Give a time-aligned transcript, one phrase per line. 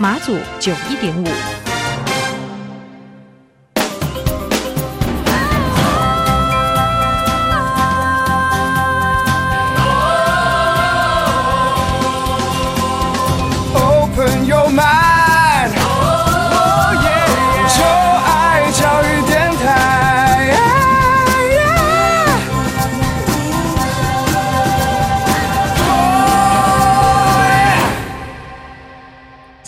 [0.00, 1.57] 马祖九一点五。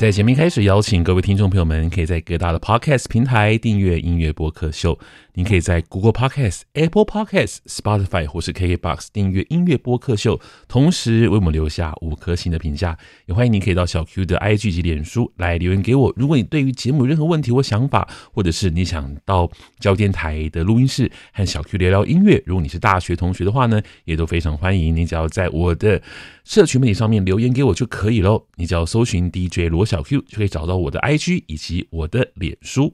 [0.01, 4.99] 在节目开始，邀请各位听众朋友们，可以在各大的 Podcast 平台订阅音乐播客秀。
[5.35, 12.97] 您可以在 Google Podcast、Apple Podcast、Spotify 或是 KKBox 订阅音乐播客秀，同时为我们留下五颗星的评价。
[13.27, 16.13] 也欢迎您可以到小 Q 的 IG 及脸书来留言给我。
[16.17, 24.97] 如果你对于节目有任何问题或想法，或者是你想到教电台的录音室和小 Q 聊聊音乐，如果你是大学同学的话呢，也都非常欢迎。
[24.97, 26.01] 你只要在我的
[26.45, 28.47] 社群媒体上面留言给我就可以喽。
[28.57, 32.91] 你只要搜寻 DJ 罗小 Q 就可以找到我的 IG 以及我的脸书。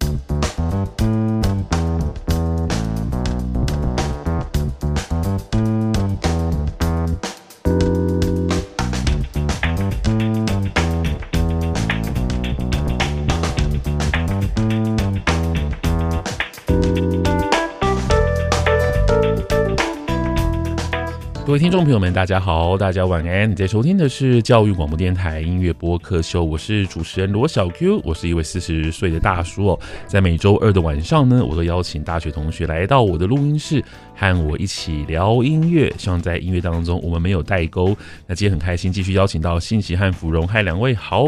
[21.46, 23.48] 各位听众朋友们，大家好，大家晚安。
[23.48, 29.80] 你在收听的是教育广播电台音乐播客秀，我是主持人罗小 Q，我是一位四十岁的大叔哦。
[30.08, 33.80] 在每周二的晚上呢，我都邀请大学同学来到我的录音室，
[34.16, 35.88] 和我一起聊音乐。
[35.96, 37.96] 希望在音乐当中，我们没有代沟。
[38.26, 41.26] 那今天很开心，继续邀请到信息和芙蓉，嗨，两位好。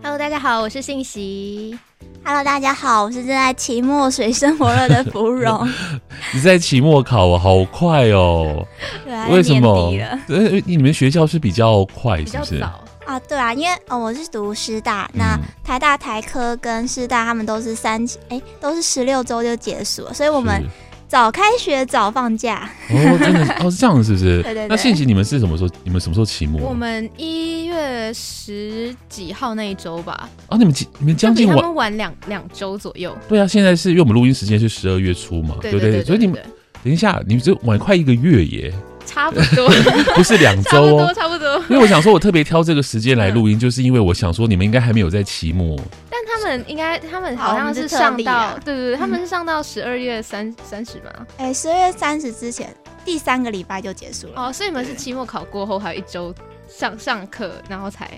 [0.00, 1.76] Hello，大家好，我是信息。
[2.24, 5.68] Hello，大家好，我是正在期末水深火热的芙蓉。
[6.34, 7.38] 你在期末考啊？
[7.38, 8.66] 好快哦！
[9.04, 9.92] 对啊，为什么？
[10.28, 12.56] 呃，你们学校是比较快，是不是？
[13.04, 20.62] 啊，对啊，因为哦，我是读师大，那台大台科跟师大他们都是三，哎，都是十六周就结束了，所以我们。
[21.08, 24.42] 早开学早放假哦，真的哦，是这样，是不是？
[24.44, 24.68] 对对对。
[24.68, 25.70] 那信息你们是什么时候？
[25.84, 26.60] 你们什么时候期末？
[26.60, 30.28] 我们一月十几号那一周吧。
[30.48, 30.88] 啊，你们几？
[30.98, 33.16] 你们将近晚，他们晚两两周左右。
[33.28, 36.06] 对啊，现在是因为我们录音时间是十二月初嘛，对对对，对，对，对，对，对。
[36.06, 36.42] 所以你们
[36.82, 38.74] 等一下，你们就晚快一个月耶。
[39.06, 39.68] 差不多，
[40.14, 41.56] 不是两周哦，差不多。
[41.68, 45.76] 因为我想说，我特别挑这个时间来录音，就是因为我想说，你们应该还没有在期末。
[46.10, 51.26] 但他们应该，他们好像是上到，对对对，他们是上到十二月三三十嘛。
[51.38, 52.74] 哎，十二月三十之前
[53.04, 54.32] 第三个礼拜就结束了。
[54.36, 56.34] 哦，所以你们是期末考过后还有一周
[56.68, 58.10] 上上课，然后才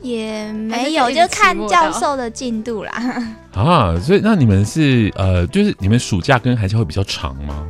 [0.00, 2.92] 也没有，就看教授的进度啦。
[3.54, 7.66] 啊，所以那你们是呃，就是你们暑假跟寒假会比较长吗？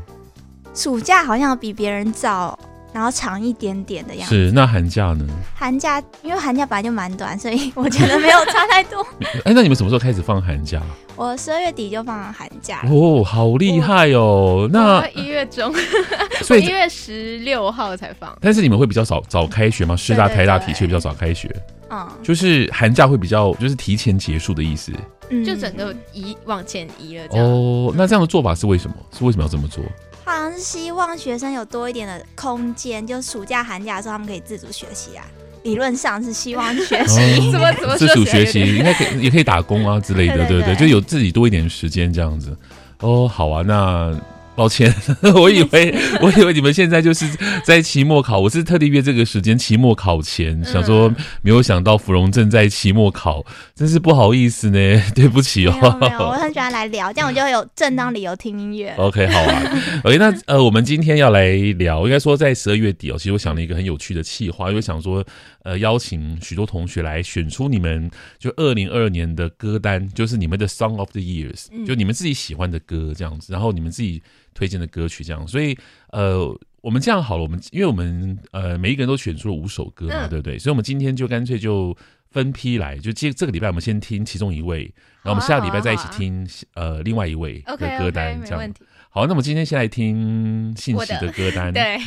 [0.74, 2.58] 暑假好像比别人早，
[2.92, 4.34] 然后长一点点的样子。
[4.34, 5.26] 是，那寒假呢？
[5.54, 9.06] 寒假因为寒假本来就蛮短，所以我觉得没有差太多。
[9.44, 10.80] 哎，那你们什么时候开始放寒假？
[11.14, 12.80] 我十二月底就放寒假。
[12.90, 14.66] 哦，好厉害哦！
[14.72, 15.72] 那一月中，
[16.40, 18.34] 所以一月十六号才放。
[18.40, 19.94] 但是你们会比较早早开学吗？
[19.94, 21.54] 师大、台大的确比较早开学。
[21.90, 24.90] 嗯，就是寒假会比较就是提前结束的意思。
[25.28, 27.24] 嗯，就整个移往前移了。
[27.32, 28.96] 哦，那这样的做法是为什么？
[29.16, 29.84] 是为什么要这么做？
[30.24, 35.24] 好像是希望学生有多一点的空间，就暑假寒假的时候他们可以自主学习啊。
[35.64, 42.56] 理论上是希望学习，怎么怎么自主学习，应该可以也可以打工啊之类的，对不对，就有自己多一点时间这样子。
[43.00, 44.12] 哦，好啊，那。
[44.54, 44.94] 抱歉，
[45.34, 47.26] 我以为 我以为你们现在就是
[47.64, 51.08] 在期末考，我是特地约这个时间期末考前，嗯、想说
[51.40, 53.44] 没有想到芙蓉正在期末考，
[53.74, 55.72] 真是不好意思呢， 对不起哦。
[55.80, 58.94] 没有，没有，我很喜欢来聊，这样我就会有正当理由听音乐。
[58.98, 59.62] OK，好啊。
[60.04, 65.24] OK，那呃，我们今天要来聊，应该说在十二月底哦，其实我想了一个很有趣的企划，因为想说
[65.64, 74.22] 呃邀请许多同学来选出你们就二零二二年的歌单，就是你们的 Song of the Years，就你们自己喜欢的歌这样子，然后你们自己。
[74.54, 75.76] 推荐的歌曲这样，所以
[76.10, 76.48] 呃，
[76.80, 80.58] 我们这样好了，我们因为我们呃每一个人都选出了五首歌嘛，对不对？
[80.58, 81.96] 所以，我们今天就干脆就
[82.30, 88.72] 分批来，就这这个礼拜我们先听其中一位，然后我们下个礼拜再一起听呃另外一位的歌单，这样。
[89.14, 91.68] 好，那么今天先来听信息的歌单。
[91.74, 91.98] 对，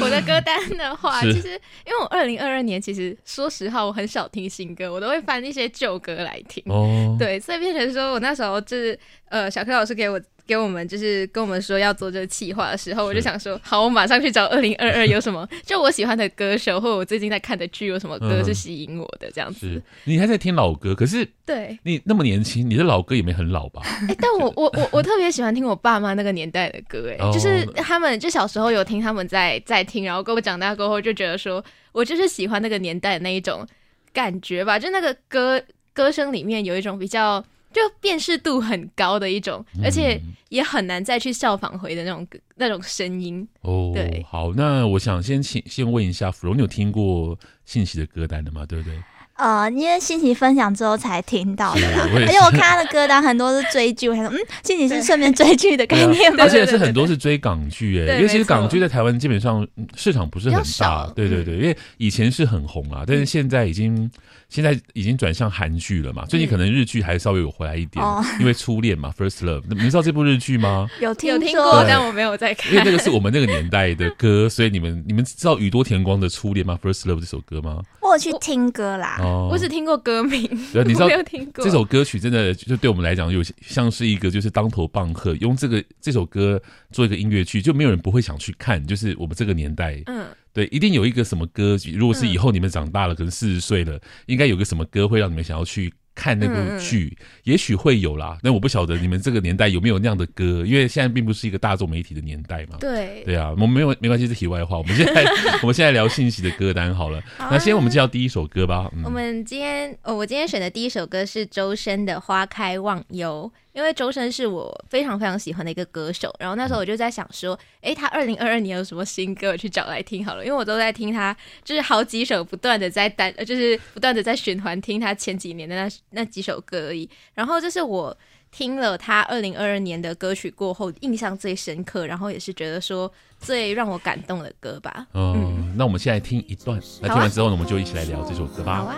[0.00, 1.48] 我的歌单的话， 其实
[1.84, 6.62] 因为我二零二二年，其实说实话，我很少听新歌，我都会翻一些旧歌来听。
[6.66, 8.96] 哦，对，所以变成说我那时候就是
[9.34, 10.20] 呃，小柯老师给我。
[10.46, 19.80] 给我们就是跟我们说要做这个企划的时候，我就想说，好，我马上去找二零二二有什么， 就我喜欢的歌手，或者我最近在看的剧有什么歌是吸引我的这样子。
[20.04, 23.80] 你还在听老歌，可是对你那么年轻，你的老歌也没很老吧？
[24.04, 33.66] 哎、欸，但我我我我特别喜欢听我爸妈那个年代的歌，哎，就是他们就小时候有听他们在在听，然后跟我长大过后就觉得说我就是喜欢那个年代的那一种
[34.12, 35.58] 感觉吧，就那个歌
[35.94, 37.42] 歌声里面有一种比较。
[37.74, 43.46] 就辨识度很高的一种，而且也很难再去效仿回的那种那种声音。
[43.62, 48.64] 哦，对，好，那我想先请先问一下芙蓉，你有听过信息的歌单的吗？
[48.64, 48.96] 对不对？
[49.36, 56.44] 呃，因为信息分享之后才听到的啦， 而且我看他的歌单很多是追剧，我想说，嗯，信息是顺便追剧的概 念吗？
[56.44, 59.66] 而且是很多是追港剧，哎，因为其实港剧在台湾基本上
[59.96, 64.08] 市场不是很大，对对对，因为以前是很红啊，但是现在已经。
[64.54, 66.24] 现在已经转向韩剧了嘛？
[66.26, 69.64] 最近可能日剧还稍微有回来一点，嗯、因为初恋嘛，First Love。
[69.68, 70.88] 你们知道这部日剧吗？
[71.00, 72.70] 有听有听过，但我没有在看。
[72.72, 77.82] 因为那个是我们那个年代的歌，所以你们你们知道宇多田光的《初恋》吗？First Love 这首歌吗？
[78.00, 80.48] 我有去听歌啦，我，我只听过歌名。
[80.72, 81.08] 对，你知道
[81.54, 86.62] 这首歌曲真的就对我们来讲，有像是一个就是当头棒喝，用这个这首歌
[86.92, 88.86] 做一个音乐剧，就没有人不会想去看。
[88.86, 90.24] 就是我们这个年代，嗯。
[90.54, 98.38] 对，一定有一个什么歌，如果是以后你们长大了，嗯、可能四十岁了，应该有个什么歌会让你们想要去看那部剧，嗯、也许会有啦。
[98.40, 102.76] 但我不晓得你们这个年代有没有那样的歌，因为现在并不是一个大众媒体的年代嘛。
[102.78, 104.78] 对，对啊，我们没有没关系，是题外话。
[104.78, 105.24] 我们现在
[105.60, 107.20] 我们现在聊信息的歌单好了。
[107.36, 108.88] 好啊、那先我们介绍第一首歌吧。
[108.94, 113.50] 嗯、我们今天哦，我今天选的第一首歌是周深的《花开忘忧》。
[113.74, 127.10] 因为周深是我非常非常喜欢的一个歌手，然后那时候我就在想说，哎，他二零二二年有什么新歌，我去找来听好了，因为我都在听他，就是好几首不断的在单，就是不断的在循环听他前几年的那那几首歌而已。
[127.34, 128.16] 然后就是我
[128.52, 135.04] 听了他二零二二年的歌曲过后，印象最深刻，然后也是觉得说最让我感动的歌吧。
[135.14, 138.76] 嗯，嗯，那我们现在听一段，那听完之后呢，我们就一起来聊这首歌吧。
[138.76, 138.96] 好啊。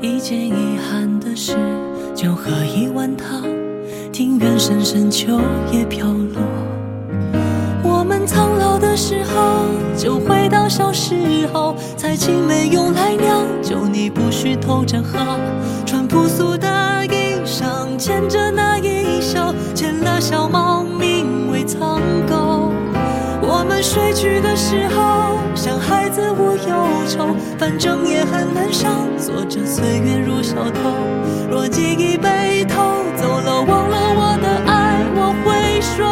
[0.00, 1.56] 一件遗憾的事，
[2.14, 3.63] 就喝一碗汤。
[4.14, 5.40] 庭院深深，秋
[5.72, 6.40] 叶飘落。
[7.82, 9.64] 我们苍老的时候，
[9.96, 11.74] 就回到小时候。
[11.96, 15.18] 采青梅用来酿酒，你不许偷着喝。
[15.84, 21.03] 穿朴素的衣裳，牵着那衣袖，牵了小猫，名。
[23.84, 28.88] 睡去的时候，像孩子无忧愁，反正也很难受。
[29.18, 30.90] 坐着岁月如小偷，
[31.50, 32.74] 若记忆被偷
[33.14, 36.02] 走了，忘了我的爱，我会说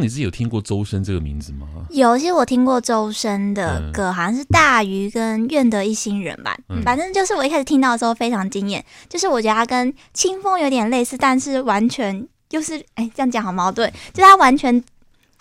[0.00, 1.66] 你自己有听过周深这个名字吗？
[1.90, 6.56] 有其实我听过周深的歌，嗯、好像是《大鱼》跟《愿得一心人》吧。
[6.68, 13.92] 嗯、反正就是我一开始听到的时候非常惊艳，就是我觉得他跟清风有点类似，但是完全就是哎，这样讲好矛盾。
[14.12, 14.82] 就他完全，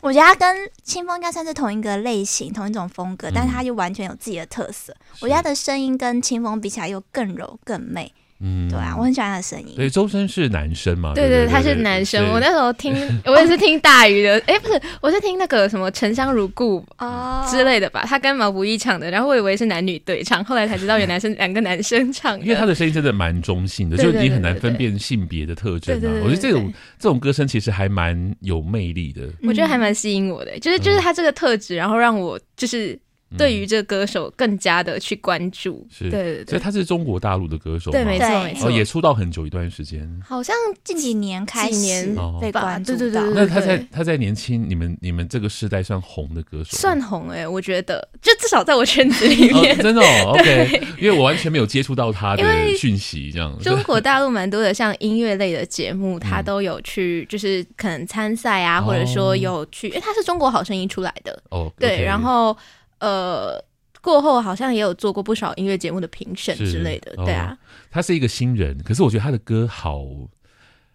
[0.02, 4.94] 我觉得他跟清风应该算是同一个类型、同一种风格，但是他就完全有自己的特色。
[4.94, 8.12] 嗯、我觉得他的声音跟清风比起来又更柔更媚。
[8.46, 9.74] 嗯，对啊，我很喜欢他的声音。
[9.78, 11.14] 对，周深是男生嘛？
[11.16, 12.30] 对对，他是男生。
[12.32, 12.94] 我那时候听，
[13.26, 14.38] 我也是听大鱼的。
[14.48, 18.04] 哎，不是，我是听那个什么《沉香如故》啊之类的吧。
[18.06, 22.44] 他跟毛不易唱的，然后我以为是男女对唱，后来才知道原来是 两个男生唱的。
[22.44, 26.22] 因为他的声音真的蛮中性的，就你很难分辨性别的特征啊。
[26.24, 29.22] 我觉得这种这种歌声其实还蛮有魅力的。
[29.44, 33.00] 我觉得还蛮吸引我的，就是就是他这个特质，然后让我就是。
[33.38, 42.98] 对于这歌手更加的去关注，是，对对对，所以他是中国大陆的歌手，对，没错没错，也出道很久一段时间，好像近几年开始被关注到。
[42.98, 48.08] 对对对，那他在他在年轻，你们你们这个世代算红的歌手，算红哎，我觉得。
[48.22, 52.44] 就至少在我圈子里面，真的， OK，因为我完全没有接触到他的
[52.78, 53.54] 讯息，这样。
[53.60, 62.56] 中国大陆蛮多的像音乐类的节目，他都有去，就是可能参赛啊，或者说有去，因为他是中国好声音出来的，哦，对，然后
[63.04, 63.64] 呃。
[64.04, 67.58] 过后好像也有做过不少音乐节目的评审之类的，对啊。
[67.90, 70.04] 他是一个新人，可是我觉得他的歌好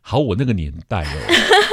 [0.03, 1.17] 好我那个年代哦。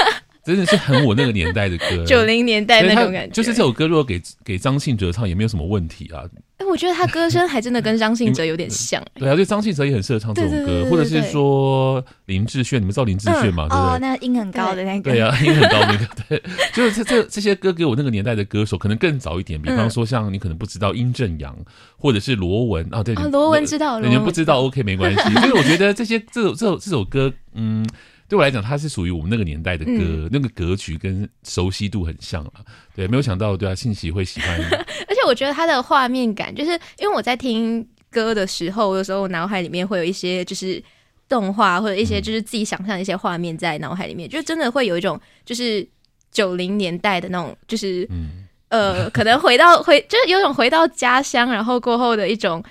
[0.46, 3.34] 真的是很我那个年代的歌， 九零年代那种感觉。
[3.34, 6.22] 就是这首歌如果给给张信哲唱，也没有什么问题啊。
[6.58, 9.04] 哎，我觉得他歌声还真的跟张信哲有点像。
[9.16, 13.68] 对啊，就张信哲也很适合唱这种歌，或者是说林志炫，你们知道林志炫吗？
[13.68, 13.96] 对不对？
[13.96, 15.12] 哦，那个音很高的那个。
[15.12, 16.08] 对啊， 音很高的那个。
[16.30, 19.62] 对，就是这这这些歌给我那个年代的歌手，可能更早一点。
[19.62, 21.54] 比方说，像你可能不知道殷正阳，
[21.98, 25.22] 或者是罗文啊，对，罗文知道，你们不知道 OK 没关系。
[25.42, 27.86] 所以我觉得这些这首这首这首歌，嗯。
[28.28, 32.52] 对我来讲，它是属于我们那个年代的歌，嗯、那个格局跟熟悉度很像了。
[32.96, 34.60] 对，没有想到，对啊，信息会喜欢。
[35.08, 40.84] 而且我觉得它的画面感，就是因为我在听歌的时候，有时候我脑海里面会有一些就是
[41.30, 45.88] 动画或者一些就是自己想象的一些画面在脑海里面，嗯、就真的会有一种就是
[46.32, 52.64] 九零年代的那种，就是、嗯、呃，可能回到回就是有种回到家乡，然后过后的一种。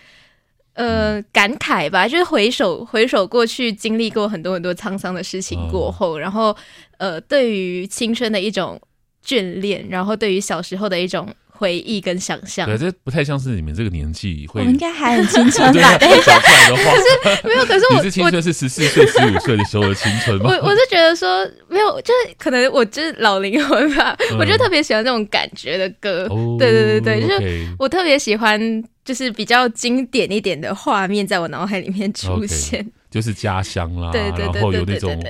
[0.74, 6.54] 呃，感慨吧，就是回首回首过去，经历过很多很多沧桑的事情过后，哦、然后
[6.98, 8.80] 呃，对于青春的一种
[9.24, 12.66] 眷恋，然后对于小时候的一种回忆跟想象。
[12.66, 14.60] 对，这不太像是你们这个年纪会。
[14.60, 15.96] 我们应该还很青春吧？
[15.98, 20.50] 对，想出来的话，可是没有，可是我，你是青春是十四岁、十五岁的时候的青春吗？
[20.50, 26.26] 我我是觉得说没有，就是可能我就是老灵魂吧，嗯、我就特别喜欢这种感觉的歌。
[26.30, 28.84] 哦、对对对对，就是我特别喜欢。
[29.04, 35.24] 就是比较经典一点的画面，在我脑海里面出现，okay, 就是家乡啦，对对对对对对对，然后有那种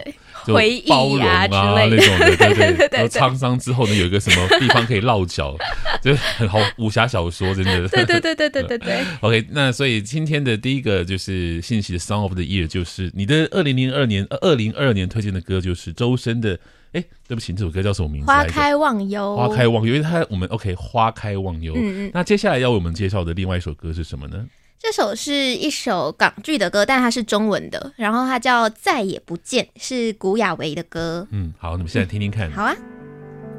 [0.52, 5.56] 回忆啊之类的那种的，对对 对，然后沧桑之后呢，有一个什么地方可以落脚，
[6.02, 9.04] 就很好武侠小说，真的，对对对对对对对。
[9.22, 16.58] OK，那所以今天的第一个就是信息的 Song of the Year，就是你的二零零二年二零二二年推荐的歌，就是周深的。
[16.92, 18.26] 哎，对不起，这首歌叫什么名字？
[18.28, 19.36] 花开忘忧。
[19.36, 21.74] 花开忘忧，因为它我们 OK，花开忘忧。
[21.76, 22.10] 嗯嗯。
[22.14, 24.46] 那接下来要为我们介绍的另外一首歌是什么呢？
[24.84, 31.26] 这首是一首港剧的歌，但它是中文的，然后它叫《再也不见》，是古雅维的歌。
[31.30, 32.50] 嗯，好，那么现在听听看。
[32.50, 32.76] 嗯、好啊。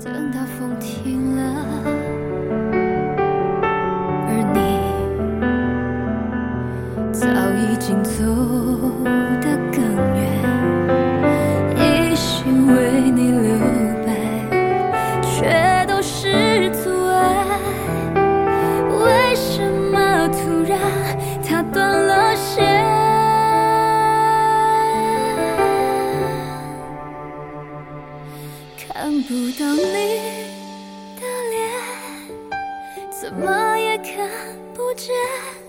[0.03, 1.41] 等到风停了，
[4.27, 4.59] 而你
[7.11, 7.25] 早
[7.57, 8.21] 已经走。
[29.45, 29.83] 不到你
[31.21, 31.21] 的
[31.51, 31.61] 脸
[33.11, 34.27] 怎么也看
[34.73, 35.13] 不见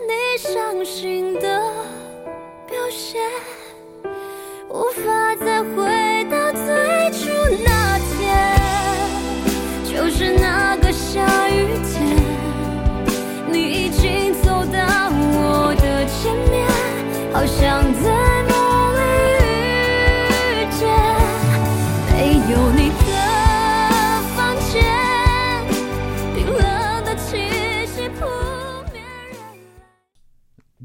[0.08, 1.60] 你伤心的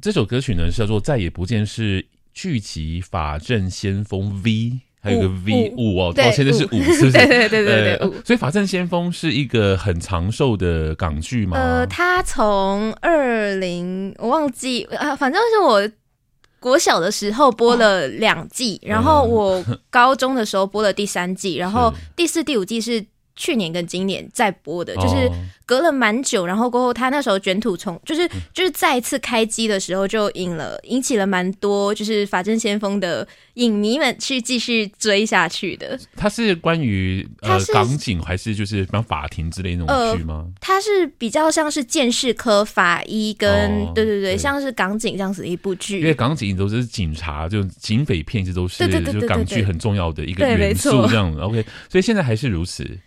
[0.02, 4.52] 这首歌曲呢是叫做《再也不见》，是剧集《法证先锋 V》，
[5.00, 7.12] 还有个 V 五哦，到现在是五，是不是？
[7.14, 7.98] 对对对对对。
[8.26, 11.56] 所以《法证先锋》是一个很长寿的港剧吗？
[11.56, 15.88] 呃，它从二零我忘记啊，反正是我
[16.60, 23.06] 国小的时候播了两季，然后我高中的时候播了第三季，然后 第四、第五季是。
[23.36, 25.30] 去年跟今年在播的，就是
[25.66, 35.98] 隔了蛮久，然后过后他那时候卷土重，就是就是再一次开机的时候，就引了引起了蛮多就是法证先锋的影迷们去继续追下去的。
[36.16, 40.46] 它是关于呃港警还是就是比方法庭之类那种剧吗？
[40.48, 46.00] 呃，它是比较像是鉴识科法医跟、哦、对对对，对像是港警这样子的一部剧。
[46.00, 51.40] 因为港警都是警察，就警匪片，这都是就港剧很重要的一个元素这样子。
[51.40, 53.00] OK，所以现在还是如此。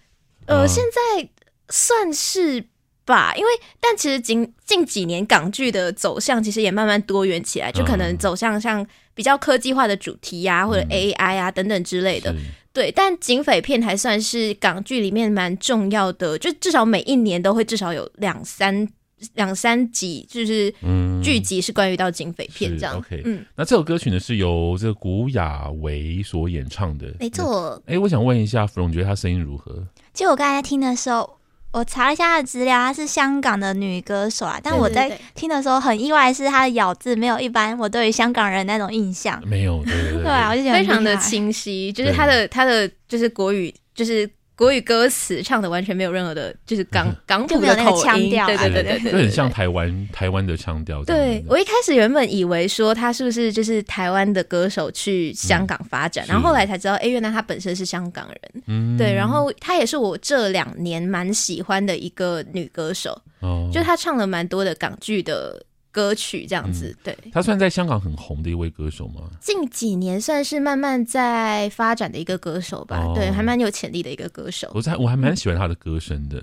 [0.46, 1.28] 呃，现在
[1.68, 2.64] 算是
[3.04, 12.34] 吧，因为但其实近近几年港剧的走向其实也慢慢多元起来，就可能走向像比较科技化的主题呀、啊，或者 AI 啊等等之类的。
[12.72, 18.88] 对，但警匪片还算是港剧里面蛮重要的，就至少每一年都会至少有两三
[19.34, 20.74] 两三集，就是
[21.22, 22.96] 剧集是关于到警匪片这样。
[22.96, 27.80] OK，嗯，那这首歌曲呢是由这个古雅维所演唱的，没错。
[27.86, 29.86] 哎，我想问一下芙蓉，你觉得他声音如何？
[30.14, 31.38] 就我刚才听的时候，
[31.72, 34.60] 我查了一下他的资料，她是香港的女歌手啊。
[34.62, 39.42] 但我在听的时候很意外，是她的咬字没有一般我对于香港人那种印象。
[39.44, 51.02] 没有，对对对， 对啊，我就觉得非常的清晰，就是她的她的就是国语，就是国语歌词唱的完全没有任何的，就是港港普的口音，调对对对对对，就很像台湾台湾的腔调。
[51.04, 58.62] 对，我一开始原本以为说他是不是就是台湾的歌手去香港发展，嗯、然后后来才知道，哎，原来他本身是香港人。
[58.66, 65.60] 嗯，对，然后他也是我这两年蛮喜欢的一个女歌手，哦，就她唱了蛮多的港剧的。
[65.94, 69.30] 歌曲这样子，嗯、对，他算在香港很红的一位歌手吗？
[69.40, 74.68] 近几年算是慢慢在发展的一个歌手吧，哦、对，还蛮有潜力的一个歌手。
[74.74, 76.40] 我在我还蛮喜欢他的歌声的，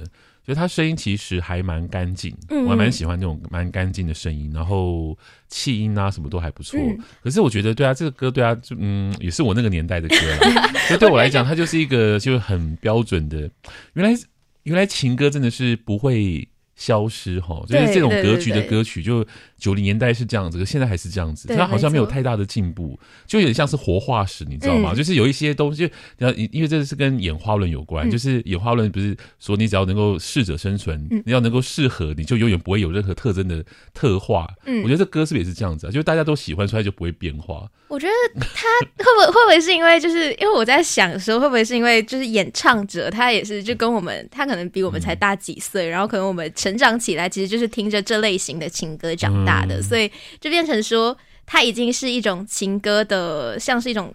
[0.48, 5.18] 就、嗯、他声音其实还蛮干净，嗯、我还蛮喜欢那种蛮干净的声音，然后
[5.50, 6.80] 气音啊什么都还不错。
[6.80, 10.72] 嗯、可是我觉得，对啊，这个歌对啊，就嗯，也是我那个年代的歌了。
[10.88, 13.52] 所以对我来讲，它就是一个就很标准的。
[13.96, 14.18] 原来
[14.64, 16.48] 原来情歌真的是不会。
[16.82, 19.24] 消失哈，就是这种格局的歌曲，就
[19.62, 24.96] 九零年代是这样子，可现在还是这样子，它好像没有太大的进步，就有点像是活化石，你知道吗？
[24.96, 25.88] 就是有一些东西，
[26.18, 33.64] 就因为这是跟演化论有关，就是演化论不是说你只要能够适者生存，你要能够适合，你就永远不会有任何特征的
[33.94, 34.50] 特化。
[34.66, 35.92] 我觉得这歌是不是也是这样子啊？
[35.92, 37.70] 就是大家都喜欢，所以就不会变化。
[37.88, 54.14] 我觉得他会不会会不会是因为就是因为我在想的时候会不会是因为就是演唱者他也是就跟我们他可能比我们才大几岁，然后可能我们成长起来其实就是听着这类型的情歌长大的，所以就变成说它已经是一种情歌的像是一种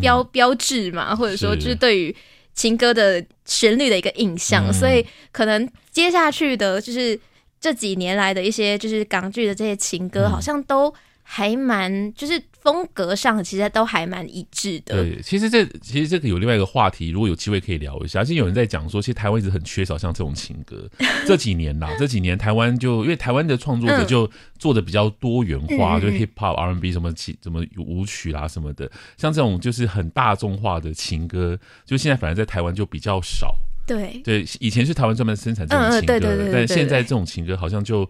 [0.00, 2.14] 标标志嘛，或者说就是对于
[2.54, 7.18] 情歌的旋律的一个印象，所以可能接下去的就是
[7.60, 10.94] 这几年来的一些就是港剧的这些情歌好像都。
[11.26, 15.02] 还蛮就是风格上其实都还蛮一致的。
[15.02, 18.20] 对，其实这其实这个有另外一个话题，如果有机会可以聊一下。
[18.20, 20.88] 而且有人在讲说，其实台湾一直很缺少像这种情歌。
[21.26, 27.12] 这几年啦，这几年台湾就因为台湾的创作者就做的比较多元化，嗯、就 hip hop、R&B 什么
[27.42, 33.56] 什么舞曲啦什么的，像这种就是很大众化的情歌，就现在反而在台湾就比较少。
[33.86, 38.08] 对对，以前是台湾专门生产这种情歌的，但现在这种情歌好像就。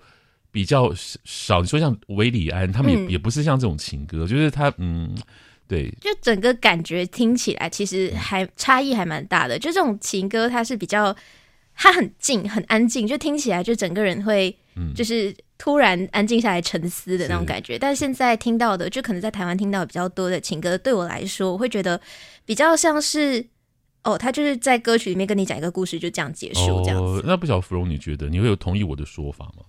[0.54, 0.94] 比较
[1.24, 5.12] 少，你说像韦礼安，他们也、嗯、也不是像这种情歌，就是他，嗯，
[5.66, 9.58] 对，就整个感觉听起来其实还差异还蛮大的。
[9.58, 11.12] 就这种情歌，它是比较，
[11.74, 14.56] 它很静，很安静，就听起来就整个人会，
[14.94, 17.76] 就是突然安静下来沉思的那种感觉。
[17.76, 22.00] 嗯、但是现在听到的，就可能在台湾听到比较多的情歌，对我来说，我会觉得
[22.44, 23.44] 比较像是，
[24.04, 27.20] 哦，他就是在歌曲里面跟你讲一个故事，就这样结束，这样子。
[27.20, 29.64] 哦、那不晓芙蓉，你觉得你会有同意我的说法吗？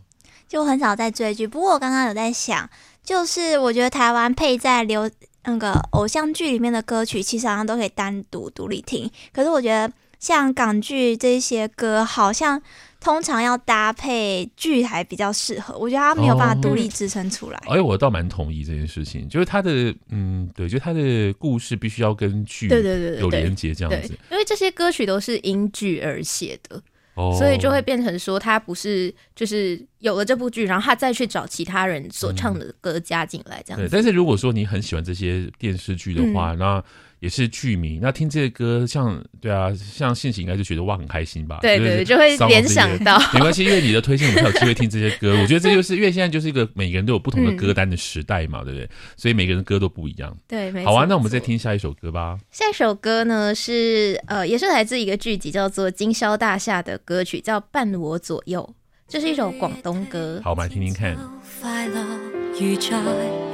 [0.48, 2.70] 就很少在追剧，不过我刚刚有在想，
[3.04, 5.10] 就是我觉得台湾配在流
[5.46, 9.10] 那个偶像剧里面的歌曲，其实好像都可以单独独立听。
[9.34, 12.60] 可是我觉得像港剧这些歌，好像
[13.00, 15.78] 通常要搭配剧还比较适合。
[15.78, 17.62] 我觉得它没有办法独立支撑出来。
[17.68, 26.82] 哎、哦，我倒蛮同意这件事情，就是它的嗯，对，就它的故事必须要跟剧对对对有连接这样子，因为这些歌曲都是因剧而写的。
[27.16, 33.88] 所以就会变成说，他不是就是有了这部剧，然后他再去找其他人所唱的歌加进来这样子。
[33.88, 36.84] 对，但是如果说你很喜欢这些电视剧的话，嗯、那。
[37.20, 41.60] 也是剧迷，那听这些歌，像对啊，像信息应该就觉得哇很开心吧？
[41.62, 43.18] 对对，就会联想到。
[43.34, 45.36] 没关系，因为你的推荐，我们才有机会听这些歌。
[45.42, 48.90] 我觉得这就是因为现在就是一个每个人都有不同的歌单的时代嘛，嗯、对不对？
[49.18, 50.36] 所以每个人的歌都不一样。
[50.48, 50.92] 对，没错。
[50.92, 52.38] 好啊，那我们再听下一首歌吧。
[52.52, 58.62] 下一首歌呢是呃，也是来自一个剧集叫做《今宵大厦》的歌曲，叫《伴我左右》，
[59.08, 60.42] 这是一首广东歌。
[60.44, 61.18] 好，我们来听听看。
[61.62, 63.45] 快乐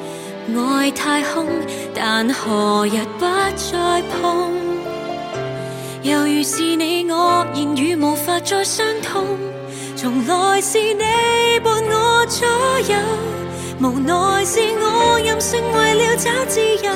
[0.49, 1.47] 爱太空，
[1.93, 3.25] 但何日不
[3.55, 4.51] 再碰？
[6.01, 9.37] 犹如是你我言语无法再相通，
[9.95, 11.03] 从来是你
[11.63, 12.47] 伴我左
[12.89, 12.97] 右，
[13.79, 16.91] 无奈是我任性为了找自由。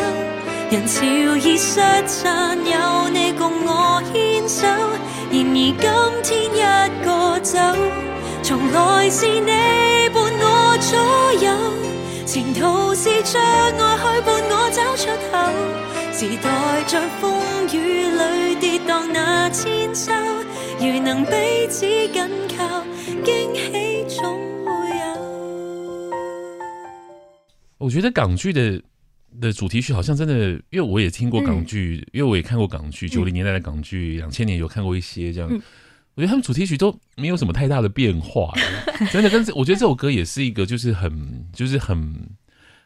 [0.72, 1.06] 人潮
[1.38, 4.66] 已失散，有你共我牵手，
[5.30, 7.60] 然而今天一个走，
[8.42, 10.98] 从来是你伴我左
[11.48, 11.85] 右。
[12.26, 15.38] 前途是障碍，去伴我找出口。
[16.12, 16.50] 时代
[16.88, 17.32] 在风
[17.72, 17.78] 雨
[18.10, 20.12] 里跌宕那千秋，
[20.80, 22.84] 如能彼此紧靠，
[23.24, 24.26] 惊喜总
[24.66, 25.06] 会有。
[27.78, 28.82] 我觉得港剧的
[29.40, 35.48] 的主题曲好像真的，因为我也听过港剧，嗯、因为我也看过港剧，九零年代的港剧，两千年有看过一些这样。
[35.52, 35.62] 嗯
[36.16, 38.54] 我觉得他们主题曲都没有什么太大的变化，
[39.12, 39.30] 真的。
[39.30, 42.30] 跟我觉得这首歌也是一个，就是很，就是很，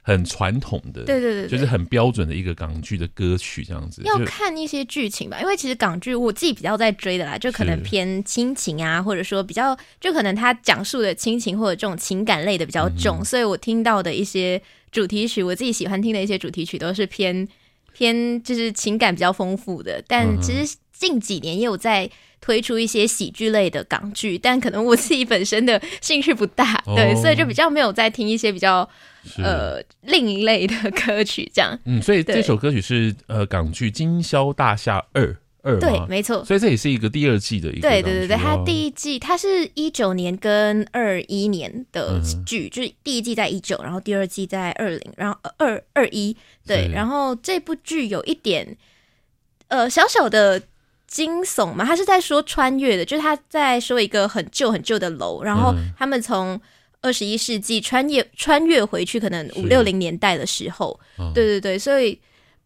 [0.01, 4.01] 很传统的，对对对，就是很标准的一个港剧的歌曲这样子。
[4.03, 14.59] 要看一些剧情吧，因为其实港剧我自己比较在追的啦，就可能偏亲情啊，或者说比较，就可能他讲述的亲情或者这种情感类的比较重，所以我听到的一些
[14.91, 17.47] 主题曲，我自己喜欢听的一些主题曲都是偏。
[17.91, 22.09] 偏就是情感比较丰富的，但其实近几年也有在
[22.41, 28.87] 推出一些喜剧类的港剧，但可能我自己本身的兴趣不大，哦、对，所以就比较没有在听一些比较
[29.37, 31.77] 呃另一类的歌曲这样。
[31.85, 35.23] 嗯，所以这首歌曲是呃港剧《今宵大厦二》。
[35.61, 37.81] 二对，没错，所以这也是一个第二季的一个。
[37.81, 46.33] 对对对对，它第一季它是一九年跟二一年的剧，嗯、就是第一季在一九，然后第二季在二零，然后二二一。
[46.65, 48.77] 对，然后这部剧有一点
[49.67, 50.61] 呃小小的
[51.09, 56.57] 惊悚嘛，他是在说穿越的，就是他在说一个很旧很旧的楼，然后他们从
[57.01, 62.17] 二十一世纪穿越穿越回去，可能五六零年代的时候，嗯、对对对，所以。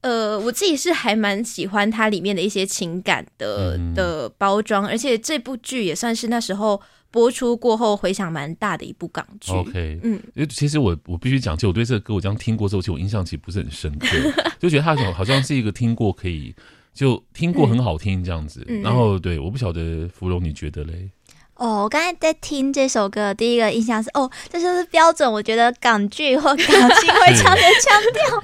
[0.03, 9.53] 呃，我自己是还蛮喜欢它里面的一些情感的、嗯、的包装，而且这部剧也算是那时候播出过后回响蛮大的一部港剧。
[9.53, 14.08] OK，嗯，因为其实我我必须讲，其实我对这个歌我这样听过之后，其实我印象其实不是很深刻，
[14.60, 16.53] 就觉得它好像是一个听过可以
[16.93, 18.63] 就听过很好听这样子。
[18.67, 21.10] 嗯、然后对，我不晓得芙蓉你觉得嘞？
[21.56, 28.43] 哦，我刚才在听这首歌，第一个印象是哦，这就是标准，我觉得港剧或港星会唱的腔调。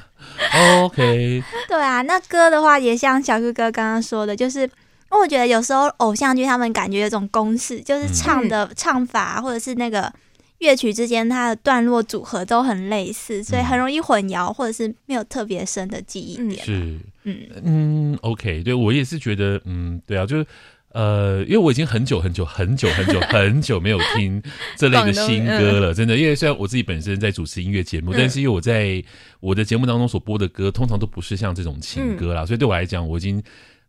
[0.86, 4.68] OK，对啊，那歌的话也像小哥哥刚刚说的，就是因
[5.12, 10.12] 为我觉得有时候偶像剧他们感觉有种公式，就是唱的、嗯、唱法或者是那个
[10.60, 16.64] 乐曲之间它的段落组合都很类似，所以很容易混淆，或者是没有特别深的记忆点。
[16.64, 17.38] 是，嗯。
[17.64, 20.46] 嗯，OK，对我也是觉得，嗯，对啊，就是。
[20.92, 24.42] 呃，因为我已经很久很久很久很久 很久没有听
[24.76, 26.18] 这类的新歌了，真的。
[26.18, 29.00] 因为虽然我自己本身在主持音乐节目，但是因为我在
[29.40, 33.40] 我的节目当中所播的歌，通常都不是像这种情歌啦，所以对我来讲，我已经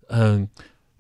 [0.09, 0.47] 嗯，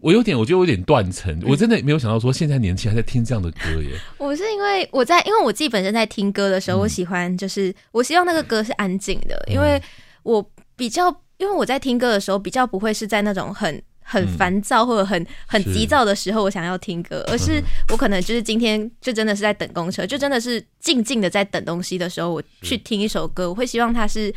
[0.00, 1.38] 我有点，我觉得我有点断层。
[1.46, 3.98] 我真的没有想到说，现在年轻人还在听这样的歌耶。
[4.18, 9.80] 我是因为我在，因为我自己本身在听歌的时候，我喜欢就是我希望那个歌是安静的，因为
[10.22, 10.44] 我
[10.76, 11.08] 比较，
[11.38, 13.82] 因为我在听歌的时候比较不会是在那种很。
[14.02, 24.34] 很烦躁或者很很急躁的时候，我想要听歌，而是我可能就是今天就真的是在等公车，就真的是静静的在等东西的时候，我去听一首歌，我会希望它是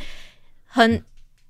[0.64, 1.02] 很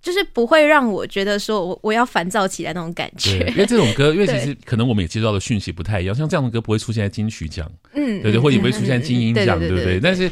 [0.04, 3.38] 就是不会让我觉得说我我要烦躁起来那种感觉。
[3.48, 9.98] 因为这种歌， 因为其实可能我们也接到的讯息不太一样，像这样的歌不会出现在金曲奖，嗯，对对，或者也不会出现在金音奖，对不对？
[9.98, 10.30] 但是。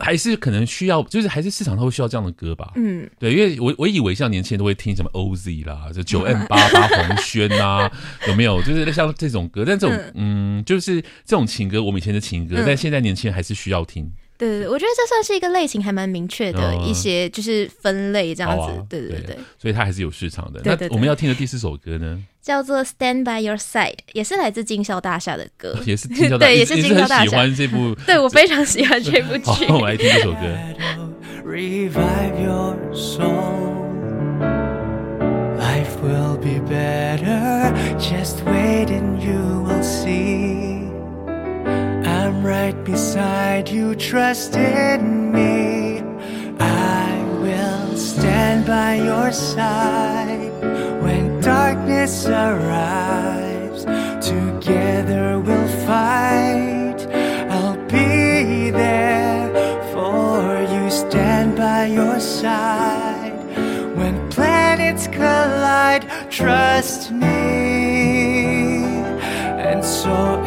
[0.00, 2.70] 还是可能需要，就是还是市场上会需要这样的歌吧。
[2.76, 7.90] 嗯，对，因为我我以为像年轻人都会听什么 OZ 啦，就九 M 八八黄轩啊，
[8.28, 8.62] 有没有？
[8.62, 14.08] 就是像这种歌，但这种嗯，嗯，就是这种情歌，我们以前的情歌，嗯、但现在年轻人还是需要听。
[14.38, 18.82] 对对对，我觉得这算是一个类型还蛮明确的一些，就是分类这样子。
[18.88, 20.60] 对对对，对，所以它还是有市场的。
[20.60, 22.22] 对对对，那我们要听的第四首歌呢？
[22.40, 27.26] 叫做《Stand by Your Side》，也是来自金宵大厦的歌，也是金宵大厦， 对，也是金宵大厦。
[27.26, 29.66] 喜欢这部， 对我非常喜欢这部 剧。
[29.66, 30.38] 好，我们来听这首歌。
[51.40, 53.84] Darkness arrives,
[54.20, 57.00] together we'll fight.
[57.50, 59.48] I'll be there
[59.92, 63.32] for you, stand by your side.
[63.96, 67.28] When planets collide, trust me.
[69.68, 70.37] And so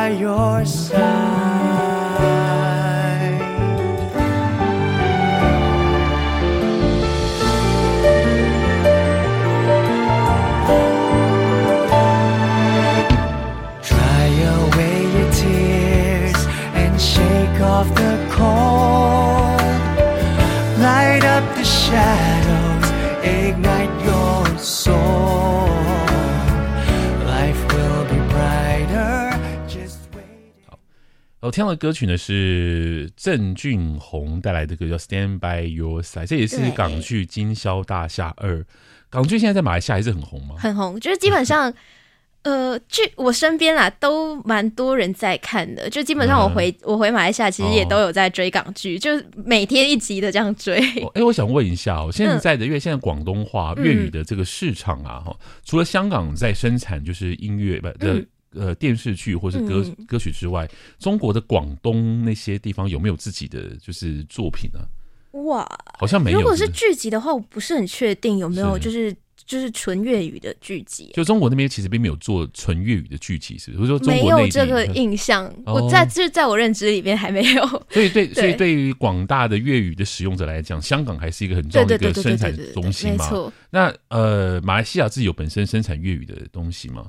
[0.00, 1.29] by your side.
[31.50, 38.58] 我听到的歌曲呢是郑俊弘带来的歌，叫《Stand by Your Side》，这也是港剧《今宵大厦二》。
[39.10, 40.54] 港剧现在在马来西亚还是很红吗？
[40.56, 41.74] 很红，就是基本上。
[42.42, 45.90] 呃，据我身边啦，都蛮多人在看的。
[45.90, 49.10] 就基本上我回、嗯、我回马来西亚，其实也都有在追港剧，哦、就
[49.44, 50.78] 每天一集的这样追。
[50.78, 64.86] 哎、哦欸，我想问一下哦，现在的、嗯、因为现在广东话粤语的这个市场啊，哈、嗯，除了香港在生产就是音乐不的、嗯、呃电视剧或是歌、嗯、歌曲之外，中国的广东那些地方有没有自己的就是作品呢、啊？
[65.44, 65.66] 哇，
[65.98, 66.38] 好像没有。
[66.38, 69.14] 如果是剧集的话，我不是很确定有没有就是。
[69.46, 73.88] 就是纯粤语的剧集，就中国那边其实并没有做纯粤语的剧集，是不是？
[73.88, 77.66] 说中没国有这个印象，哦、我在就是在我认知里面还没有。
[77.90, 83.24] 所以对，对所以对于广大的粤语的使用者来讲，香港还是一个很重要的一个生产中心嘛。
[83.24, 83.52] 没错。
[83.70, 87.04] 那呃，马来西亚自己有本身生产粤语的东西吗？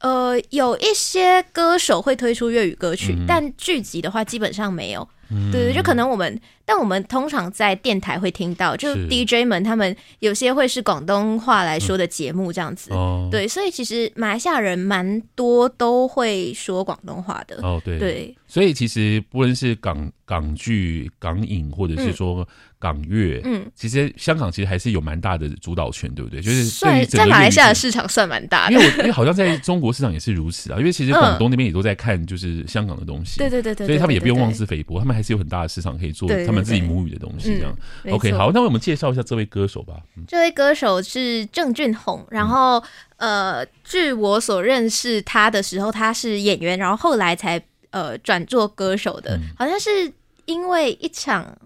[0.00, 5.08] 呃，有一些歌手会推出粤语歌曲，嗯、但剧集的话基本上没有。
[5.30, 12.90] 嗯、对对，就可能我们，但我们通常在电台会听到，就 DJ 们他们有些会是广东话来说的节目这样子。
[12.92, 17.56] 嗯哦、对，所以其实马来西亚人蛮多都会说广东话的。
[17.62, 22.40] 哦，对对，所以其实不论是港港剧、港影，或者是说。
[22.40, 22.46] 嗯
[22.80, 26.40] 港乐，嗯，其实香港其实还是有蛮大的主导权，对不对？
[26.40, 30.78] 就是算在马来西亚的市场算蛮大的，因为我因为好像在中国市场也是如此啊。
[30.78, 37.58] 因为其实广东那边也都在看，就是香港的东西，对对对对，所以他们也不用妄自菲薄，他们还是有很大的市场可以做他们自己母语的东西。
[37.58, 37.76] 这样
[38.10, 39.94] ，OK，好，那我们介绍一下这位歌手吧。
[40.26, 42.82] 这位歌手是郑俊弘，然后
[43.16, 50.12] 呃，据我所认识他的时候，他是演员，然后后来才呃转做歌手的，好像是
[50.46, 51.56] 因为一场。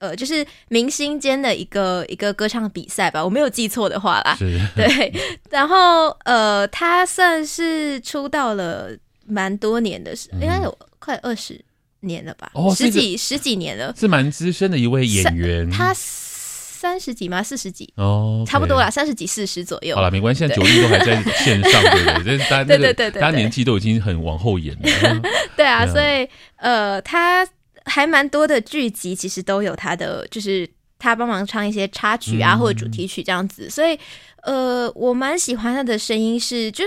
[0.00, 4.36] 呃，就是明星间的一个一个歌唱比赛吧，我没有记错的话啦。
[4.38, 5.12] 是对，
[5.50, 8.96] 然后呃，他算是出道了
[9.26, 11.60] 蛮多年的时，嗯、应该有快二十
[12.00, 12.50] 年了吧？
[12.54, 15.70] 哦，十几十几年了，是蛮资深的一位演员。
[15.70, 17.42] 他三十几吗？
[17.42, 17.92] 四十几？
[17.96, 19.94] 哦，okay、差不多啦，三十几四十左右。
[19.96, 22.38] 好了，没关系，现在九力都还在线上，对不对？
[22.48, 25.22] 大家对对对对，大家年纪都已经很往后延了。
[25.56, 27.46] 对啊，所以呃，他。
[27.90, 33.64] 还蛮多的剧集，其实都有他的，就是他帮忙唱一些插曲啊，或者主题曲这样子。
[33.64, 33.98] 嗯、所以，
[34.42, 36.84] 呃，我蛮喜欢他的声音是，是就，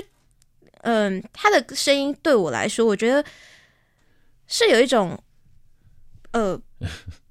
[0.84, 3.26] 嗯、呃，他的声音对我来说，我觉得
[4.52, 5.18] 是有一种，
[6.34, 6.62] 呃，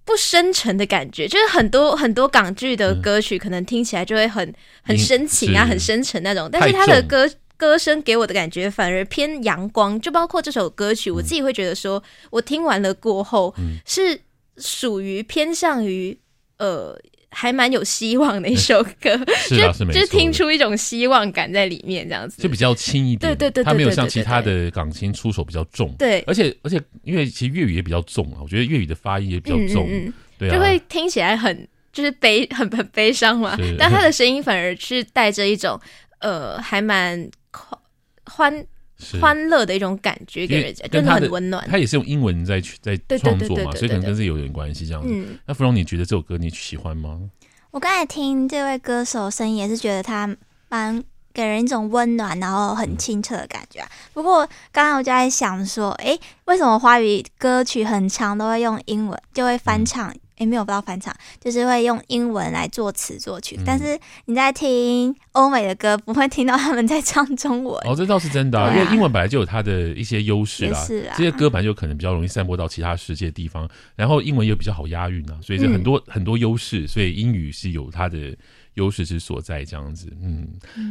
[0.05, 1.29] 不深沉的感觉。
[1.31, 4.53] 就是很多很多港剧的歌曲，可能听起来就会很
[4.83, 6.49] 很深情啊，很深沉那种。
[6.51, 7.31] 但是他的歌。
[7.61, 13.55] 歌声给我的感觉反而偏阳光，就包括这首歌曲，我自己会觉得说，我听完了过后，
[13.85, 14.19] 是
[14.57, 16.19] 属于偏向于
[16.57, 16.99] 呃，
[17.31, 19.17] 还蛮有希望的一首歌，
[19.49, 35.81] 就就听出一种希望感在里面，这样子，就比较轻一点，对对对，他没有像其他的港星出手比较重，对，而且而且因为其实粤语也比较重啊，我觉得粤语的发音也比较重，嗯，对，就会听起来很就是悲很很悲伤嘛，但他的声音反而是带着一种
[36.21, 37.31] 呃，还蛮。
[38.33, 38.65] 欢
[39.21, 41.67] 欢乐的一种感觉给人家，真的很温暖。
[41.69, 44.87] 他也是用英文在在创作嘛，所以可能跟这有点关系。
[44.87, 47.21] 这样子，嗯、那芙蓉，你觉得这首歌你喜欢吗？
[47.71, 50.37] 我刚才听这位歌手声音，也是觉得他
[50.69, 53.89] 蛮给人一种温暖，然后很清澈的感觉啊。
[53.91, 60.13] 嗯、不过刚刚我就在想说，哎，为什么华语歌曲很长都会用英文，就会翻唱？
[60.41, 63.57] 嗯也没有到翻唱，就是会用英文来作词作曲。
[63.59, 67.75] 嗯、但是你在听欧美的歌，不会听到他们在唱中文。
[67.87, 70.83] 哦，这倒是真的、啊，啊、因为英文本来就有它的一些优势啦。
[70.83, 76.89] 是啊，这些歌本来就可能比较容易散播到其他世界地方，然后英文又比较好押韵啊，所以这很多、嗯、很多优势。
[76.89, 78.35] 所以英语是有它的。
[78.81, 80.49] 优势之所在，这样子，嗯，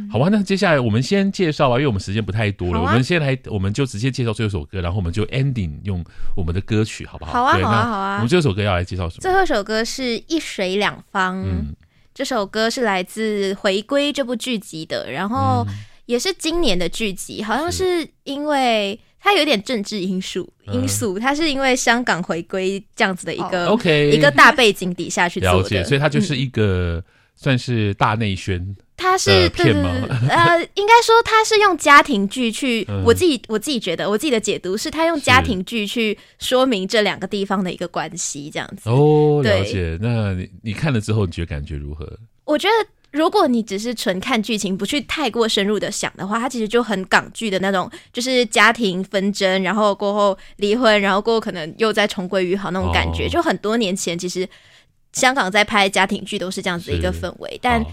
[0.08, 6.04] 好吧，那接下来我们先介绍啊，因为我们时间不太多了，啊、我们先来，我们就直接介绍这首歌，然后我们就 ending 用
[6.36, 7.32] 我们的歌曲，好不好？
[7.32, 8.14] 好啊，好啊，好啊。
[8.16, 9.22] 我们这首歌要来介绍什么？
[9.22, 11.74] 最后一首歌是《一水两方》，嗯，
[12.14, 15.66] 这首歌是来自《回归》这部剧集的，然后
[16.06, 26.96] 也是今年的剧集，好像是因为它有点政治因素，因素，它是因为香港回归这样子的一个、哦、OK 一个大背景底下去做的，了解，所以它就是一个。
[26.96, 27.04] 嗯
[27.42, 29.90] 算是大内宣，他是骗吗？
[30.28, 38.90] 呃，应该说他是用家庭剧去，嗯、我自己我自己觉得，我自己的解读是他用家庭剧去说明这两个地方的一个关系，这样子。
[38.90, 39.96] 哦，了解。
[40.02, 42.06] 那你你看了之后，你觉得感觉如何？
[42.44, 54.46] 我觉得，如果你只是纯看剧情，不去太过深入的想的话，它其实就很港剧的那种，就是家庭纷争，然后过后离婚，然后过后可能又再重归于好那种感觉，哦、就很多年前其实。
[55.12, 57.84] 香港在拍家庭剧都是这样子的一个氛围，但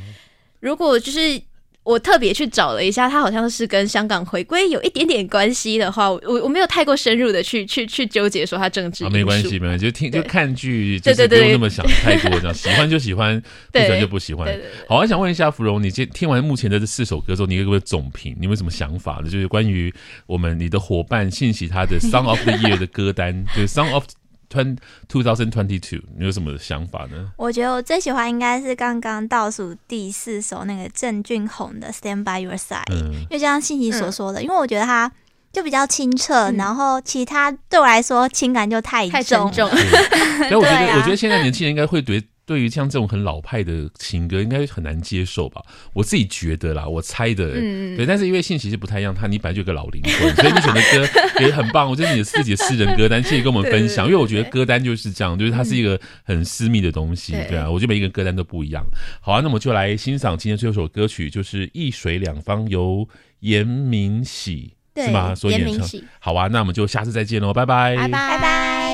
[0.60, 1.42] 如果就是
[1.84, 9.08] 我特别去找了一下，它好像是跟香港回归有一点点关系的话，我我没有太过深入的去去去纠结说它政治。
[9.10, 14.62] 没关系，没关系，就听就看剧，就是不用那么想太多，这样喜欢就喜欢，不喜欢就不喜欢。
[14.90, 18.34] 好，我想问一下芙蓉，你听听完目前的这四首歌之后，你有没有总评？
[18.38, 19.30] 你有没有什么想法呢？
[19.30, 19.94] 就是关于
[20.26, 24.04] 我们你的伙伴信息他的 Song of the Year 的歌单，就是 Song of。
[24.50, 27.32] Two thousand twenty two，你有什么想法呢？
[27.36, 35.12] 我觉得我最喜欢应该是刚刚倒数第四首那个郑俊宏的《Stand by Your Side》，嗯，因为就像信息所说的，嗯、因为我觉得他
[35.52, 39.70] 就比较清澈，嗯、然后其他对我来说情感就太重太沉重。
[39.70, 45.62] 所以 我觉得，我觉得现在年轻人应该会对对于像这种很老派的情歌，应该很难接受吧？
[45.94, 48.06] 我自己觉得啦，我猜的，嗯、对。
[48.06, 51.90] 但是因为信其实不太一样，他你本来就有个老灵魂，所以你选的歌也很棒。
[51.90, 54.06] 我觉得你自己的私人歌单，谢谢跟我们分享。
[54.06, 57.70] 因为我觉得歌单就是这样，就是它是一个很私密的东西，嗯、对啊。
[57.70, 58.82] 我觉得每一个歌单都不一样。
[59.20, 63.06] 好啊，那我们就来欣赏今天最后一首歌曲，就是《一水两方》，由
[63.42, 65.36] 严明喜是吗？
[65.36, 65.86] 所演唱。
[66.20, 68.87] 好啊，那我们就下次再见喽，拜拜，拜拜，拜拜。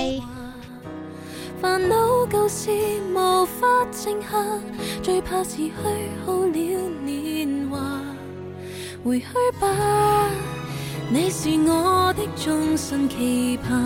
[1.64, 2.70] 烦恼旧事
[3.16, 4.28] 无法静下，
[5.02, 5.72] 最怕是虚
[6.26, 8.02] 耗了年华。
[9.02, 9.28] 回去
[9.62, 10.30] 吧，
[11.10, 13.82] 你是我的终身期盼。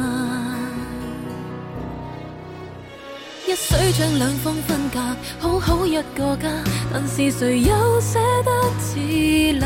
[3.46, 5.00] 一水将两方分隔，
[5.38, 6.50] 好好一个家，
[6.92, 9.64] 但是谁又舍得自立？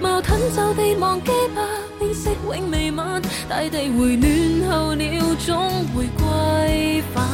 [0.00, 1.62] 矛盾就地忘记吧，
[1.98, 5.56] 变色永未晚，大地回暖后鸟总
[5.94, 7.24] 会归返，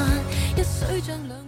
[0.56, 1.43] 一水将两。